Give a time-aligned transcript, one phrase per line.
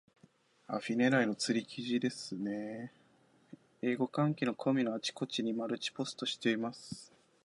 [0.65, 2.91] アフィ狙いの釣り記事ですね。
[3.83, 7.13] 英語関係のコミュのあちこちにマルチポストしています。